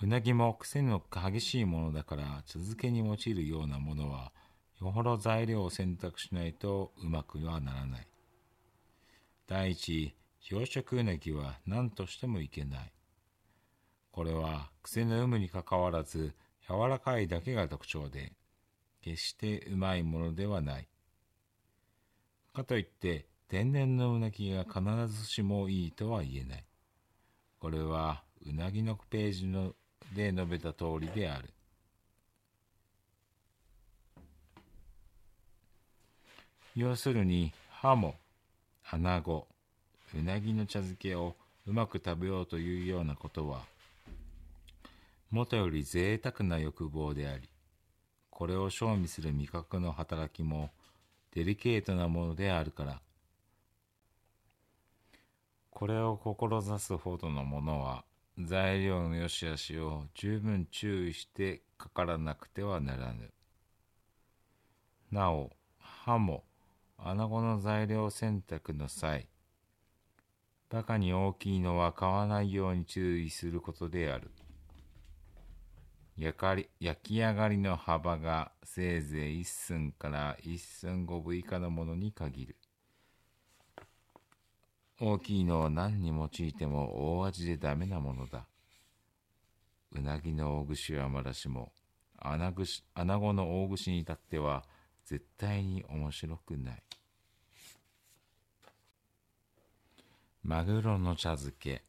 [0.02, 4.32] うなぎも癖の激しいものだから茶漬けに用いるようなものは
[4.82, 8.08] よほど材料を選択しないとうまくはならない。
[9.48, 10.14] 第一、
[10.50, 12.92] 養殖うなぎは何としてもいけない。
[14.12, 16.36] これは癖の有無にかかわらず
[16.68, 18.34] 柔らかいだけが特徴で、
[19.02, 20.88] 決してうまいものではない。
[22.54, 26.66] かといって天然のうなぎが必ずしもいいとは言えない。
[27.60, 29.74] これはうなぎのページの
[30.14, 31.50] で述べた通りである。
[36.76, 38.16] 要するに、ハモ、
[38.90, 39.48] 穴子、
[40.14, 41.36] うなぎの茶漬けを
[41.66, 43.62] うまく食べようというようなことは、
[45.32, 47.50] もとより贅沢な欲望であり、
[48.30, 50.72] これを賞味する味覚の働きも
[51.34, 53.02] デリケートなものであるから、
[55.70, 58.04] これを志すほどのものは
[58.38, 63.32] 材料の良し悪しを十分注意してかからなくてはならぬ。
[65.10, 66.44] なお、歯も
[66.98, 69.30] 穴子の材料選択の際、
[70.70, 74.32] バカに大きいのは買わないように注意することである。
[76.18, 76.68] 焼
[77.04, 82.58] き上がりの幅がせいぜい1寸から1寸5分以下のものに限る
[85.00, 88.46] 大きいのを何に用いても大味でダメなものだ。
[89.92, 91.72] うなぎの大串はまだしも
[92.18, 94.64] 穴子の大串に至っては
[95.06, 96.84] 絶対に面白くない。
[100.44, 101.84] マグロの茶漬け。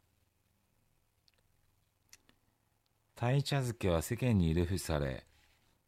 [3.15, 5.25] 鯛茶漬けは世間に流布され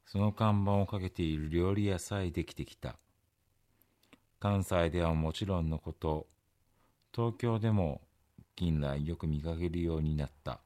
[0.07, 2.97] その看板をかけている料理屋さえできてきた。
[4.41, 6.29] 関西ではもちろんのこと
[7.15, 8.01] 東京でも
[8.57, 10.61] 近来よく見かけるようになった。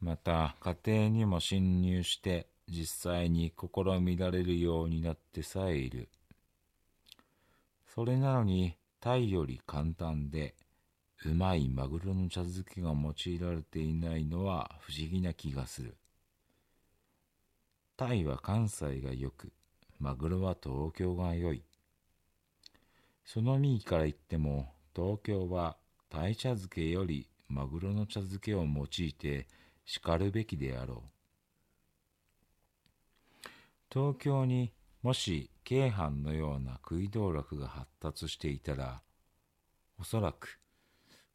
[0.00, 6.08] また家庭にも侵入して実際に試みられるようになってさえいる。
[7.94, 10.54] それなのにタイより簡単で
[11.24, 15.94] うまいマグロの茶漬けが用いられていないのは不思議な気がする。
[17.96, 19.52] タイは関西がよく
[20.00, 21.62] マグロは東京が良い。
[23.24, 25.76] その右から言っても東京は
[26.10, 29.46] タイ茶漬けよりマグロの茶漬けを用いて
[29.84, 31.08] しかるべきであろう。
[33.92, 39.02] 東京にもし京阪のような食い道楽が発達していたら
[40.00, 40.60] おそらく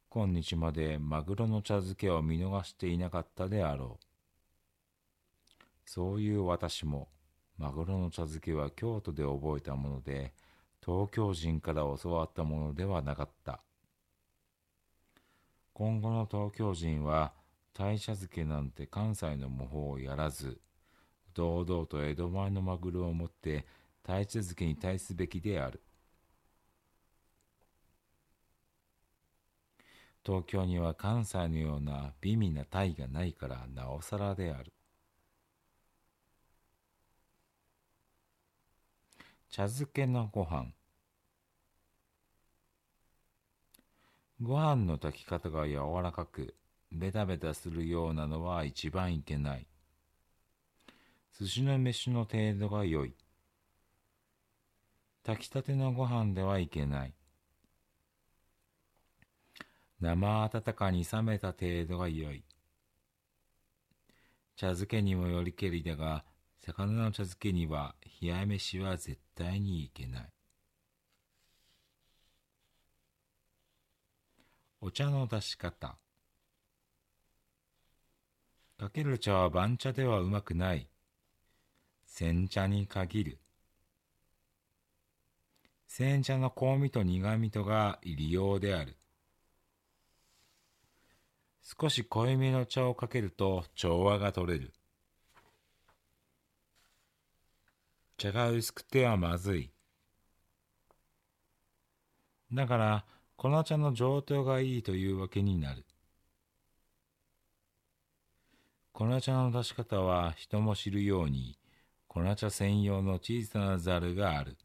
[0.09, 4.05] 今日までマグロの茶漬けを見逃していなかったであろう。
[5.85, 7.09] そういう私も
[7.57, 10.33] マグロの茶漬けは京都で覚えたもので
[10.87, 13.59] 東京人から教わったものではなかった。
[15.73, 17.33] 今後の東京人は
[17.73, 20.61] 鯛茶漬けなんて関西の模倣をやらず
[21.33, 23.65] 堂々と江戸前のマグロを持って
[24.01, 25.81] 鯛茶漬けに対すべきである。
[30.25, 34.71] 東京には関西のような美味な鯛がないからなおさらである。
[39.49, 40.76] 茶漬けのご飯
[44.39, 46.53] ご飯の炊き方が柔らかく
[46.91, 49.65] ベタベタするようなのは一番いけない。
[51.39, 53.15] 寿司の飯の程度が良い。
[55.25, 57.13] 炊きたてのご飯ではいけない。
[59.99, 62.43] 生温かに冷めた程度が良い。
[64.55, 66.23] 茶漬けにもよりけりだが
[66.63, 70.36] 魚の茶漬けには冷や飯は絶対にいけない。
[74.87, 75.97] お茶の出し方。
[78.77, 80.87] かける茶は番茶ではうまくない。
[82.05, 83.39] 煎茶に限る。
[85.87, 88.95] 煎茶の香味と苦味とが入り用である。
[91.63, 94.71] 少し濃いめの茶をかけると調和が取れる。
[98.15, 99.69] 茶が薄くてはまずい。
[102.53, 103.05] だから、
[103.39, 105.85] 粉茶の上等がいいというわけになる。
[108.93, 111.55] 粉茶の出し方は人も知るように、
[112.07, 114.57] 粉茶専用の小さなザルがある。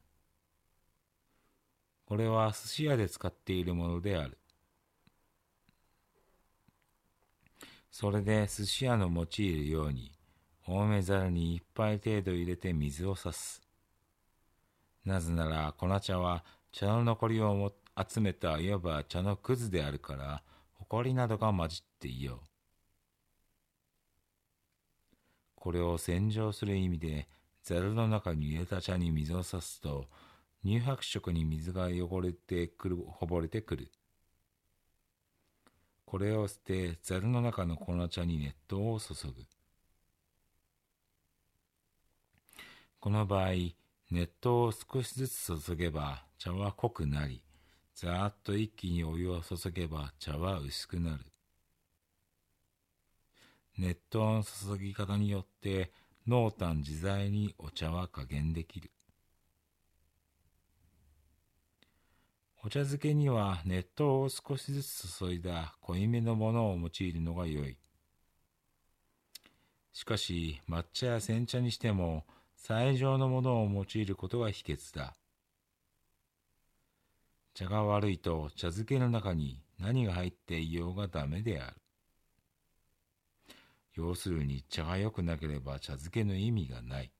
[2.06, 4.38] これは寿司屋で使っているものである。
[7.90, 10.12] それで寿司屋の用いるように、
[10.66, 13.60] 多め皿に一杯程度入れて水を差す。
[15.04, 20.42] なぜなら粉茶は茶の残りをも集めたいわば茶のくずであるから、
[20.74, 22.46] 埃などが混じっていよう。
[25.54, 27.28] これを洗浄する意味で、
[27.62, 30.06] ざるの中に入れた茶に水を差すと、
[30.64, 33.92] 乳白色に水が汚れてくる、こぼれてくる。
[36.04, 39.46] これを捨て、ざるの中の粉茶に熱湯を注ぐ。
[43.00, 43.50] この場合、
[44.10, 47.42] 熱湯を少しずつ注げば茶は濃くなり、
[47.94, 51.24] ざーっと一気にお湯を注げば茶は薄くなる。
[53.78, 55.92] 熱湯の注ぎ方によって
[56.26, 58.90] 濃淡自在にお茶は加減できる。
[62.64, 67.76] お茶漬けには熱湯を少しずつ注いだ濃いめのものを用いるのが良い。
[69.92, 72.24] しかし抹茶や煎茶にしても
[72.56, 75.16] 最上のものを用いることが秘訣だ。
[77.54, 81.76] 茶が悪いと茶漬けの中に何が入っていようがダメである。
[83.94, 87.12] 要するに茶が良くなければ茶漬けの意味がない。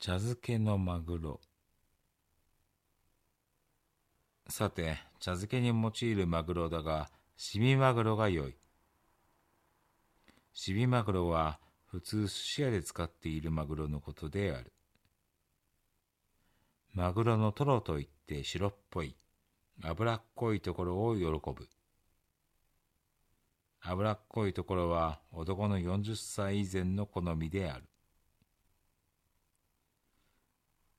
[0.00, 1.40] 茶漬けのマグロ。
[4.48, 8.56] さて、茶漬けに用いるマグロだが、シビマグロが良い。
[10.52, 14.72] シビマグロは普通寿司屋で使っているマグロのことである。
[16.94, 19.16] マグロのトロといって白っぽい、
[19.82, 21.66] 脂っこいところを喜ぶ。
[23.80, 27.84] 脂っこいところは男の40歳以前の好みである。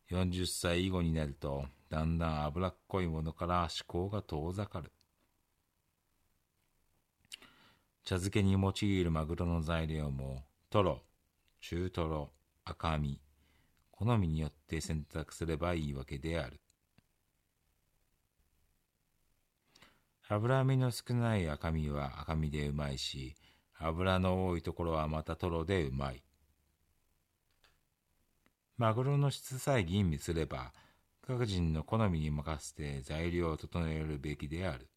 [0.10, 4.92] 40歳以後になると、だんだん脂っこいものから思考が遠ざかる。
[8.04, 11.04] 茶漬けに用いるマグロの材料も、トロ、
[11.62, 12.32] 中トロ、
[12.66, 13.22] 赤身、
[14.04, 16.60] 好みによって選択すればいいわけである。
[20.28, 23.36] 脂身の少ない赤身は赤身でうまいし、
[23.80, 26.22] 脂の多いところはまたトロでうまい。
[28.78, 30.74] マグロの質さえ吟味すれば、
[31.26, 34.90] 各人の好みに任せて材料を整えるべきである。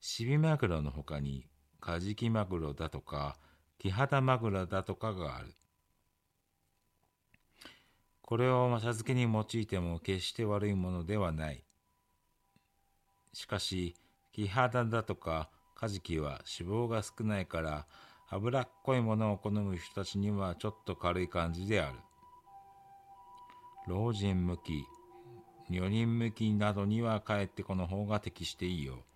[0.00, 1.46] シビマグロのほかに、
[1.80, 3.38] カジキマグロだとか、
[3.80, 5.54] キハダマグロだとかがある。
[8.20, 11.64] これを茶漬けに用いても決して悪いものではない。
[13.32, 13.96] しかし、
[14.32, 17.86] キハダだとかカジキは脂肪が少ないから
[18.28, 21.98] 脂っこいものを好む人たちにはちょっと軽い感じである。
[23.88, 24.84] 老人向き、
[25.70, 29.06] 女人向きなどにはかえってこの方が適していいよ。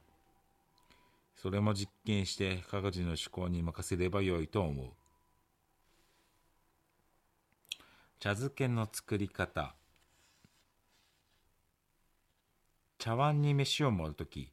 [1.44, 4.86] それも実験して各自の思考に任せればよいと思う。
[8.18, 9.74] 茶漬けの作り方。
[12.96, 14.52] 茶碗に飯を盛るとき、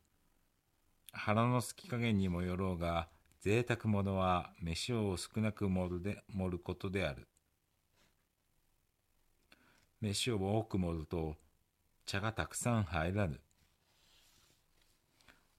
[1.14, 3.08] 腹のすき加減にもよろうが、
[3.40, 7.26] 贅沢者は飯を少なく盛るで盛ることである。
[10.02, 11.38] 飯を多く盛ると
[12.06, 13.40] 茶がたくさん入らぬ。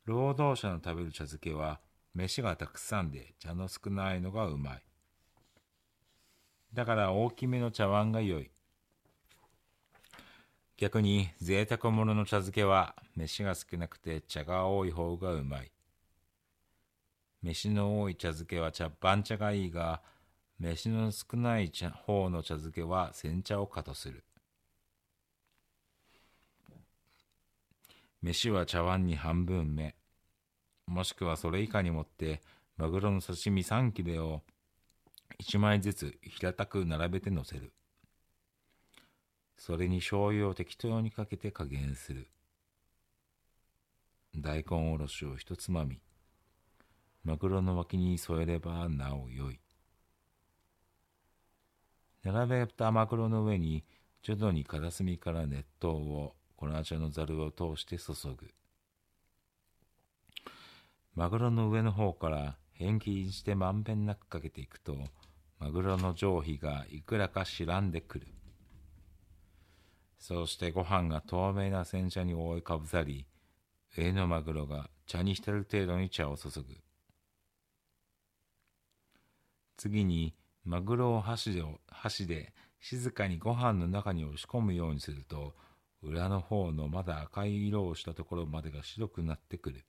[0.05, 1.81] 労働者の食べる茶漬けは、
[2.15, 4.83] 飯がたくさんで茶の少ないのがうまい。
[6.75, 8.51] だから大きめの茶碗が良い。
[10.77, 15.71] 逆に贅沢者の茶漬けは飯が少なくて茶が多い方がうまい。
[17.43, 20.03] 飯の多い茶漬けは茶番茶がいいが、
[20.59, 24.25] 飯の少ない茶方の茶漬けは煎茶をかとする。
[28.23, 29.97] 飯は茶碗に半分目、
[30.87, 32.41] もしくはそれ以下にもって、
[32.77, 34.43] マグロの刺身3切れを
[35.41, 37.73] 1枚ずつ平たく並べて乗せる。
[39.57, 42.29] それに醤油を適当にかけて加減する。
[44.37, 46.01] 大根おろしを一つまみ、
[47.25, 49.59] マグロの脇に添えればなお良い。
[52.23, 53.85] 並べたマグロの上に
[54.23, 56.37] 徐々に片隅から熱湯を
[56.69, 58.55] 粉茶のざるを通して注ぐ。
[61.15, 64.97] マグロの上の方から変気してまんべんなくかけていくと、
[65.59, 68.29] マグロの上皮がいくらか白んでくる。
[70.19, 73.27] そしてご飯が透明な煎茶に覆いかぶさり、
[73.97, 76.65] 上のマグロが茶に浸る程度に茶を注ぐ。
[79.77, 80.35] 次に、
[80.65, 85.55] マグロを箸で箸で静かにご飯の中に押し込むようにすると、
[86.03, 89.85] 裏の方のまだ赤い色をしたところまでが白くなってくる。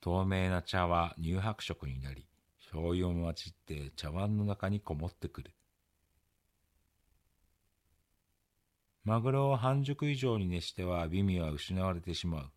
[0.00, 2.26] 透明な茶は乳白色になり、
[2.60, 5.52] 醤油も混じって茶碗の中にこもってくる。
[9.04, 12.50] マグロを半熟以上に熱しては美味は失われてしまう。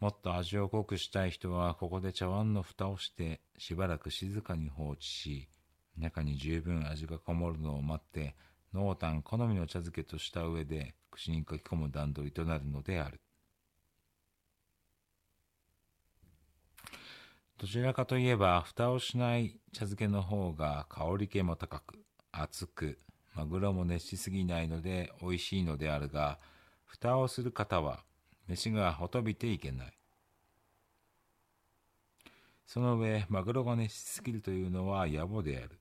[0.00, 5.48] もっと味を濃くしたい人はここで茶碗の蓋をしてしばらく静かに放置し、
[5.98, 8.34] 中に十分味がこもるのを待って、
[8.72, 13.20] 濃淡好みの茶漬けとした上で口に書き込む段取りとなるのである。
[17.58, 21.98] どちらかといえば、蓋をしない茶漬けの方が香り気も高く、
[22.30, 22.98] 熱く、
[23.34, 26.38] マグロも熱しすぎないので美味しいのであるが、
[26.84, 28.04] 蓋をする方は、
[28.46, 29.98] 飯がほとびていけない。
[32.64, 35.80] その上、マグロが熱しすぎるというのは野暮である。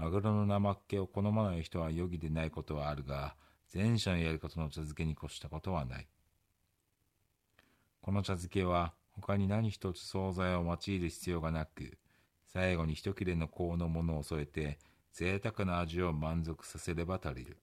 [0.00, 3.34] マグロの生っ気を好まない人は余儀でないことはあるが、
[3.74, 6.08] 前者のやり方の茶漬けに越したことはない。
[8.00, 11.98] この茶漬けは他に何一つ惣菜を用いる必要がなく、
[12.46, 14.78] 最後に一切れの香のものを添えて、
[15.12, 17.58] 贅沢な味を満足させれば足りる。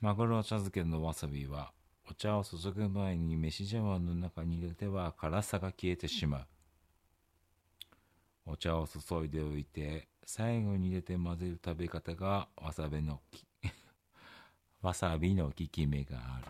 [0.00, 1.70] マグロ茶漬けのわさびは、
[2.10, 6.46] お茶を注ぐ前に飯茶碗の中に入れては辛さが消えてしまう。
[8.50, 13.46] お茶を注いでおいて最後に入れて混ぜる食べ方がわさびのき
[14.82, 16.46] わさびの効き目がある。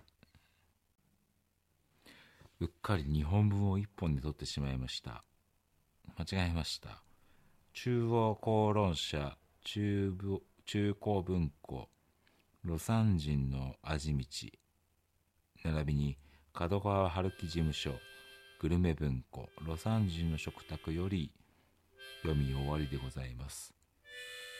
[2.60, 5.24] うっかり2本分を1本で取ってしまいました。
[6.18, 7.02] 間違えました。
[7.72, 11.88] 中央公論社中部中高文庫
[12.64, 14.26] 魯山人の味道。
[15.64, 16.18] 並びに
[16.52, 17.94] 角川春樹事務所
[18.60, 21.32] グルメ文庫魯山人の食卓より
[22.22, 23.72] 読み終わりでございます。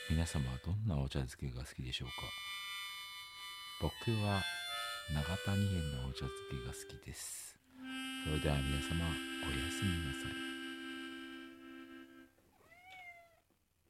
[0.09, 2.15] 皆様はどんなお茶漬けが好きでしょうか？
[3.81, 4.41] 僕は
[5.13, 7.55] 長谷園のお茶漬けが好きです。
[8.25, 10.50] それでは皆様おやすみなさい。